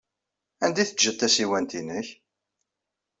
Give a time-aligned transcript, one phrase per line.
[0.63, 2.07] Anda ay teǧǧid tasiwant-nnek?